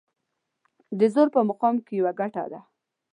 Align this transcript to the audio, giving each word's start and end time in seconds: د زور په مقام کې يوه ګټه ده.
د 0.99 1.01
زور 1.13 1.27
په 1.35 1.39
مقام 1.49 1.75
کې 1.85 1.93
يوه 1.99 2.11
ګټه 2.19 2.43
ده. 2.51 2.59